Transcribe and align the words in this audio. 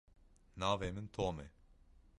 Navê 0.61 0.89
min 0.95 1.07
Tom 1.15 1.35
e. 1.45 1.47